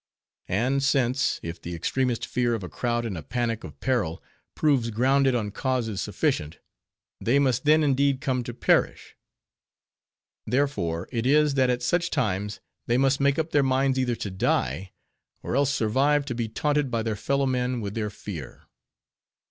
[0.49, 4.19] And since, if the extremest fear of a crowd in a panic of peril,
[4.55, 6.57] proves grounded on causes sufficient,
[7.19, 13.19] they must then indeed come to perish;—therefore it is, that at such times they must
[13.19, 14.91] make up their minds either to die,
[15.43, 18.63] or else survive to be taunted by their fellow men with their fear.